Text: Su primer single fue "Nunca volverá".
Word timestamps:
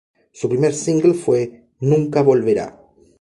Su 0.33 0.49
primer 0.49 0.73
single 0.73 1.13
fue 1.13 1.67
"Nunca 1.81 2.23
volverá". 2.23 2.75